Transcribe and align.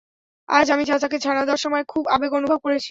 আজ, 0.49 0.67
আমি 0.71 0.83
চাচাকে 0.85 1.17
ছানা 1.19 1.41
দেওয়ার 1.41 1.57
সময়, 1.57 1.83
খুব 1.83 2.03
আবেগ 2.07 2.31
অনুভব 2.33 2.57
করেছি। 2.57 2.79